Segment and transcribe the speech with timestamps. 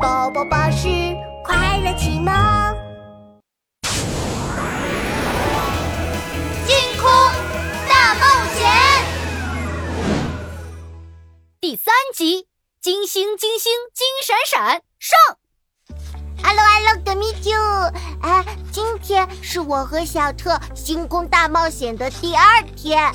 [0.00, 0.88] 宝宝巴士
[1.44, 2.32] 快乐启蒙，
[6.66, 7.10] 星空
[7.86, 8.22] 大冒
[8.56, 8.66] 险
[11.60, 12.46] 第三集：
[12.80, 15.18] 金星金星金闪闪上。
[16.42, 17.52] Hello Hello，德米九，
[18.22, 18.42] 哎，
[18.72, 23.12] 今天是我和小特星空大冒险的第二天。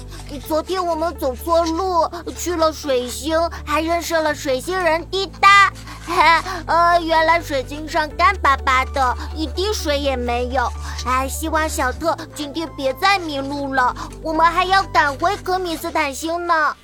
[0.48, 2.08] 昨天我们走错路，
[2.38, 5.74] 去了水星，还认识了水星人滴答。
[6.68, 10.72] 呃，原来水晶上干巴巴的，一滴水也没有。
[11.06, 16.76] 哎，希望小特今天别再迷路了，我们还要赶回可米斯坦星呢。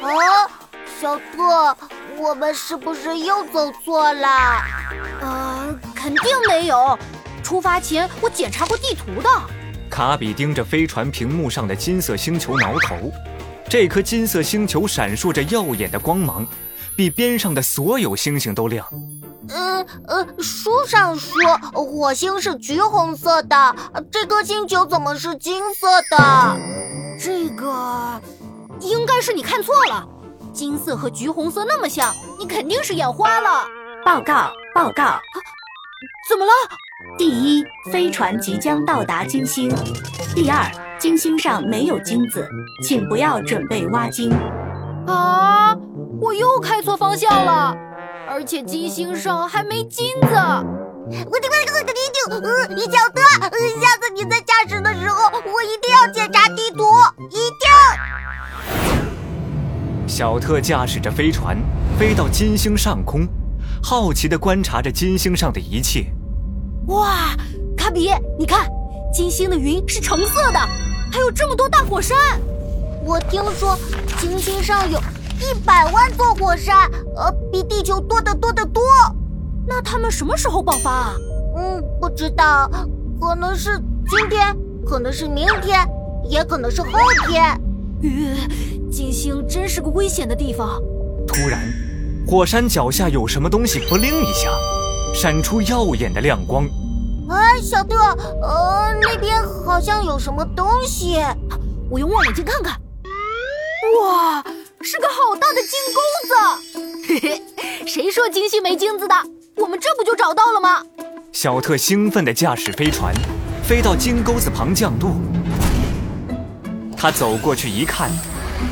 [0.00, 0.50] 哦，
[1.00, 1.76] 小特，
[2.16, 4.28] 我们是不是又走错了？
[5.20, 6.98] 呃，肯定没有。
[7.42, 9.28] 出发前我检查过地图的。
[9.90, 13.12] 卡比盯着飞船屏幕上的金色星球挠头，
[13.68, 16.46] 这颗金色星球闪烁着耀眼的光芒，
[17.02, 18.86] 比边上的所有星星都亮。
[19.48, 23.74] 呃呃，书上说火星是橘红色的，
[24.08, 26.56] 这颗星球怎么是金色的？
[27.18, 28.20] 这个
[28.78, 30.06] 应该是你看错了，
[30.52, 33.66] 金色和橘红色那么像，你肯定是眼花了。
[34.04, 35.20] 报告报告，啊、
[36.30, 36.52] 怎么了？
[37.18, 39.68] 第一，飞船即将到达金星；
[40.36, 42.48] 第二，金星上没有金子，
[42.84, 44.32] 请不要准备挖金。
[45.08, 45.76] 啊！
[46.22, 47.76] 我又开错方向了，
[48.28, 50.28] 而且金星上还没金子。
[50.28, 53.20] 我的我的我的地图，呃，小特，
[53.80, 56.84] 下次你在驾驶的时候，我一定要检查地图，
[57.28, 57.68] 一定。
[60.06, 61.58] 小特驾驶着飞船
[61.98, 63.26] 飞到金星上空，
[63.82, 66.06] 好奇地观察着金星上的一切。
[66.86, 67.34] 哇，
[67.76, 68.70] 卡比，你看，
[69.12, 70.60] 金星的云是橙色的，
[71.10, 72.16] 还有这么多大火山。
[73.04, 73.76] 我听说
[74.20, 75.00] 金星上有
[75.42, 78.82] 一百万座火山，呃，比地球多得多得多。
[79.66, 81.14] 那他们什么时候爆发啊？
[81.56, 82.70] 嗯，不知道，
[83.20, 83.76] 可能是
[84.08, 85.84] 今天，可能是明天，
[86.28, 86.88] 也可能是后
[87.28, 87.44] 天。
[88.02, 90.80] 呃，金星真是个危险的地方。
[91.26, 91.60] 突然，
[92.26, 94.48] 火山脚下有什么东西不灵一下。
[95.14, 96.64] 闪出耀眼的亮光！
[97.28, 97.96] 哎，小特，
[98.40, 101.22] 呃，那边好像有什么东西，
[101.90, 102.80] 我用望远镜看看。
[104.00, 104.42] 哇，
[104.82, 106.34] 是个好大的金钩子！
[107.06, 109.14] 嘿嘿，谁说金星没金子的？
[109.56, 110.82] 我们这不就找到了吗？
[111.32, 113.14] 小特兴奋地驾驶飞船，
[113.62, 115.12] 飞到金钩子旁降落。
[116.96, 118.10] 他走过去一看，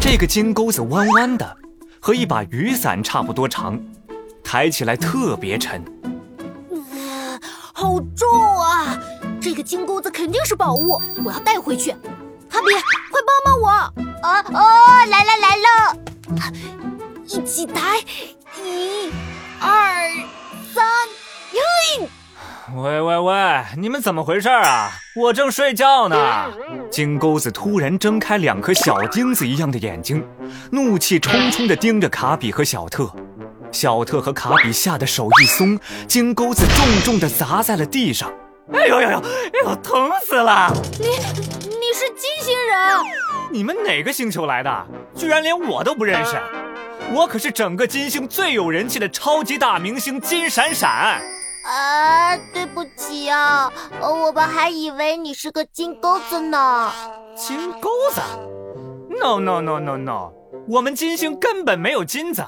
[0.00, 1.56] 这个金钩子弯弯的，
[2.00, 3.80] 和一把雨伞差不多长，
[4.42, 5.82] 抬起来特别沉。
[7.72, 8.28] 好重
[8.58, 8.98] 啊！
[9.40, 11.92] 这个金钩子肯定是宝物，我要带回去。
[12.50, 12.74] 哈比，
[13.10, 13.68] 快帮帮我！
[14.22, 15.96] 啊哦，来了来了！
[17.26, 17.98] 一起抬，
[18.62, 19.10] 一、
[19.60, 20.08] 二、
[20.74, 20.84] 三，
[21.52, 22.08] 嘿！
[22.74, 24.90] 喂喂喂，你们怎么回事啊？
[25.16, 26.16] 我正睡觉呢。
[26.90, 30.24] 金钩子突然睁开两颗小钉子一样的眼睛，
[30.70, 33.10] 怒气冲冲地盯着卡比和小特。
[33.72, 38.32] 小特和卡比吓得手一松，金钩子重重地砸在了地上。
[38.72, 39.18] 哎呦呦呦！
[39.18, 39.22] 哎
[39.64, 40.72] 呦，疼死了！
[40.98, 43.00] 你你是金星人？
[43.52, 44.86] 你们哪个星球来的？
[45.20, 46.40] 居然连我都不认识！
[47.12, 51.20] 我可是整个金星最有人气的超级大明星金闪闪。
[51.66, 53.70] 啊，对不起啊，
[54.00, 56.90] 我们还以为你是个金钩子呢。
[57.36, 58.22] 金钩子
[59.20, 60.32] ？No No No No No！
[60.66, 62.42] 我们金星根本没有金子。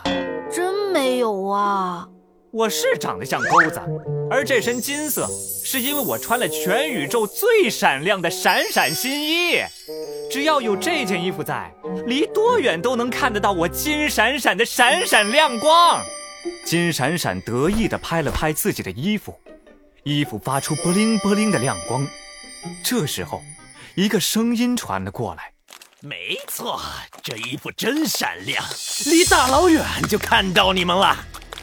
[0.50, 2.08] 真没有啊！
[2.52, 3.80] 我是长得像钩子，
[4.30, 5.26] 而这身金色
[5.64, 9.62] 是因为我穿了全宇宙最闪亮的闪闪新衣。
[10.30, 11.72] 只要有这件衣服在，
[12.06, 16.04] 离多远都能看得到我金闪闪的闪闪亮光。
[16.66, 19.34] 金闪闪得意地拍了拍自己的衣服，
[20.02, 22.06] 衣服发出波灵波灵的亮光。
[22.84, 23.40] 这时候，
[23.94, 25.52] 一个声音传了过来。
[26.00, 26.78] 没错，
[27.22, 28.62] 这衣服真闪亮，
[29.06, 31.16] 离大老远就看到你们了。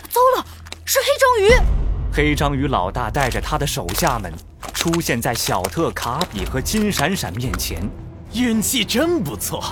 [0.10, 0.46] 糟了，
[0.92, 1.70] 是黑章鱼！
[2.12, 4.34] 黑章鱼老大带着他的手下们
[4.74, 7.88] 出现在小特、卡比和金闪闪面前。
[8.34, 9.64] 运气真不错，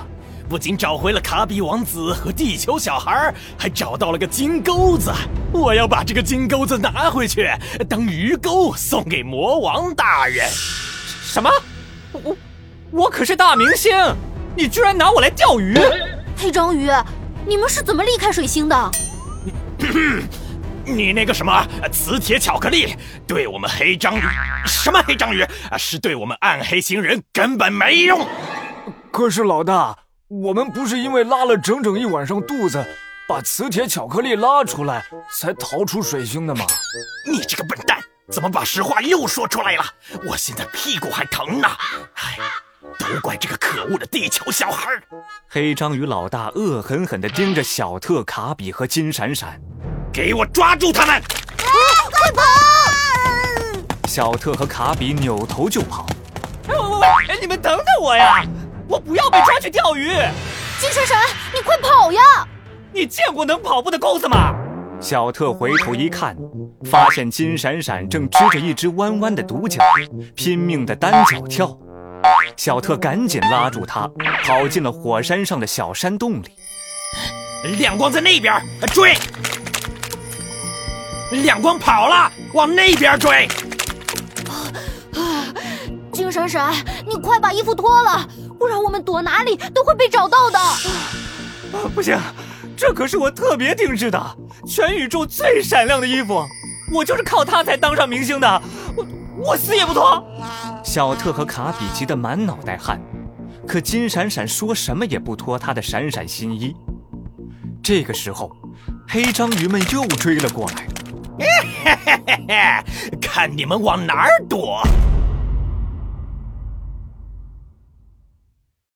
[0.48, 5.12] 不仅找回了卡比王子和地球小孩，还找到了个金钩子。
[5.52, 7.50] 我要把这个金钩子拿回去
[7.90, 10.48] 当鱼钩，送给魔王大人。
[10.52, 11.50] 什么？
[12.14, 12.38] 我
[12.92, 13.92] 我可是大明星！
[14.56, 15.80] 你居然拿我来钓鱼！
[16.38, 16.92] 黑章鱼，
[17.44, 18.92] 你们是怎么离开水星的？
[20.88, 22.96] 你那个什么磁铁巧克力，
[23.28, 24.22] 对我们黑章鱼
[24.66, 28.26] 什么黑章鱼啊，是对我们暗黑星人根本没用。
[29.12, 29.98] 可是老大，
[30.30, 32.86] 我们不是因为拉了整整一晚上肚子，
[33.28, 35.06] 把磁铁巧克力拉出来，
[35.38, 36.66] 才逃出水星的吗。
[37.30, 38.00] 你这个笨蛋，
[38.32, 39.84] 怎么把实话又说出来了？
[40.26, 41.68] 我现在屁股还疼呢。
[42.14, 42.38] 唉，
[42.98, 44.90] 都怪这个可恶的地球小孩。
[45.50, 49.60] 黑章鱼老大恶狠狠地盯着小特、卡比和金闪闪，
[50.18, 51.22] 给我抓住他们！
[52.12, 52.42] 快跑！
[54.08, 56.08] 小特和卡比扭头就跑。
[56.68, 57.08] 哎喂喂喂！
[57.28, 58.44] 哎，你们等等我呀！
[58.90, 60.08] 我不要被抓去钓鱼。
[60.80, 61.20] 金闪闪，
[61.54, 62.20] 你快跑呀！
[62.92, 64.56] 你见过能跑步的钩子吗？
[65.00, 66.36] 小特回头一看，
[66.90, 69.84] 发现金闪闪正支着一只弯弯的独角，
[70.34, 71.78] 拼命的单脚跳。
[72.56, 74.10] 小特赶紧拉住他，
[74.44, 76.50] 跑进了火山上的小山洞里。
[77.78, 78.60] 亮光在那边，
[78.96, 79.16] 追！
[81.32, 83.48] 亮光跑了，往那边追！
[86.14, 86.74] 金闪闪，
[87.06, 88.28] 你快把衣服脱了，
[88.58, 90.60] 不然我们躲哪里都会被找到的。
[91.94, 92.18] 不行，
[92.78, 96.46] 这可是我特别定制的，全宇宙最闪亮的衣服，
[96.94, 98.62] 我就是靠它才当上明星的，
[98.96, 99.06] 我
[99.50, 100.26] 我死也不脱。
[100.84, 103.02] 小特和卡比急得满脑袋汗，
[103.68, 106.74] 可金闪闪说什么也不脱他的闪闪新衣。
[107.84, 108.50] 这个时候，
[109.08, 110.88] 黑章鱼们又追了过来。
[111.40, 111.46] 嘿
[111.84, 114.82] 嘿嘿嘿，看你们往哪儿躲！